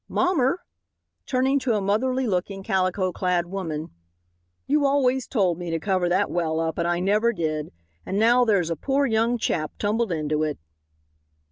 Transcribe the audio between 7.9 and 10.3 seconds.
and now thar's a poor young chap tumbled